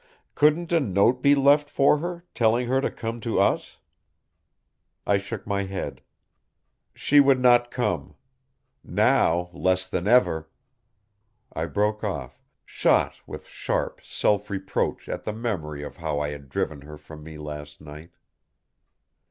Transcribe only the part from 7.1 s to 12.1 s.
would not come. Now, less than ever" I broke